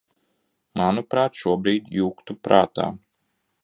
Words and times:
Manuprāt, 0.81 1.39
šobrīd 1.43 1.95
juktu 2.01 2.41
prātā. 2.49 2.93